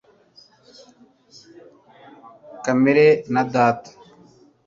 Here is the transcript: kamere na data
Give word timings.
kamere 2.63 3.07
na 3.33 3.41
data 3.53 3.91